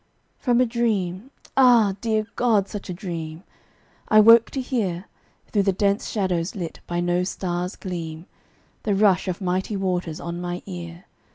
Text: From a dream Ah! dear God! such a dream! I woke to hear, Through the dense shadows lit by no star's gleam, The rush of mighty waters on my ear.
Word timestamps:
From 0.39 0.59
a 0.59 0.65
dream 0.65 1.29
Ah! 1.55 1.95
dear 2.01 2.25
God! 2.35 2.67
such 2.67 2.89
a 2.89 2.91
dream! 2.93 3.43
I 4.07 4.19
woke 4.19 4.49
to 4.49 4.59
hear, 4.59 5.05
Through 5.45 5.61
the 5.61 5.71
dense 5.73 6.09
shadows 6.09 6.55
lit 6.55 6.79
by 6.87 7.01
no 7.01 7.23
star's 7.23 7.75
gleam, 7.75 8.25
The 8.81 8.95
rush 8.95 9.27
of 9.27 9.41
mighty 9.41 9.75
waters 9.77 10.19
on 10.19 10.41
my 10.41 10.63
ear. 10.65 11.05